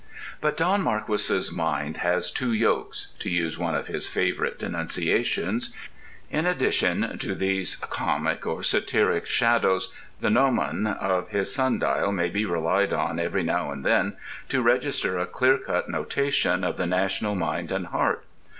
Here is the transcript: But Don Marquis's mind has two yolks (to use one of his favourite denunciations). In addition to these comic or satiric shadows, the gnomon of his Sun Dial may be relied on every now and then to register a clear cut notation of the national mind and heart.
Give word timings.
But 0.41 0.57
Don 0.57 0.81
Marquis's 0.81 1.51
mind 1.51 1.97
has 1.97 2.31
two 2.31 2.53
yolks 2.53 3.09
(to 3.19 3.29
use 3.29 3.59
one 3.59 3.75
of 3.75 3.85
his 3.85 4.07
favourite 4.07 4.57
denunciations). 4.57 5.75
In 6.31 6.47
addition 6.47 7.19
to 7.19 7.35
these 7.35 7.75
comic 7.75 8.47
or 8.47 8.63
satiric 8.63 9.27
shadows, 9.27 9.93
the 10.19 10.31
gnomon 10.31 10.87
of 10.87 11.29
his 11.29 11.53
Sun 11.53 11.77
Dial 11.77 12.11
may 12.11 12.29
be 12.29 12.45
relied 12.47 12.93
on 12.93 13.19
every 13.19 13.43
now 13.43 13.71
and 13.71 13.85
then 13.85 14.17
to 14.49 14.63
register 14.63 15.19
a 15.19 15.27
clear 15.27 15.59
cut 15.59 15.87
notation 15.87 16.63
of 16.63 16.77
the 16.77 16.87
national 16.87 17.35
mind 17.35 17.71
and 17.71 17.85
heart. 17.85 18.23